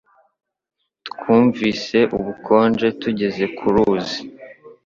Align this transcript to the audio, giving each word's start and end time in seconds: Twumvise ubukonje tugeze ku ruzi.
Twumvise 1.09 1.97
ubukonje 2.17 2.87
tugeze 3.01 3.43
ku 3.57 3.65
ruzi. 3.73 4.19